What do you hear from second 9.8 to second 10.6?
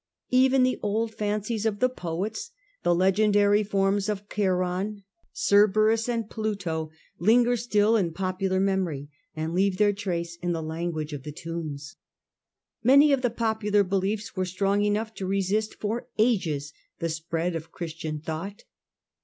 trace in